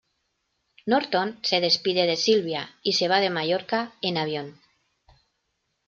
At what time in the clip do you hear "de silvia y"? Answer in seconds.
2.07-2.93